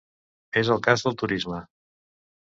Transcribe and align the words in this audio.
És 0.61 0.71
el 0.75 0.79
cas 0.87 1.03
del 1.07 1.17
turisme. 1.23 1.59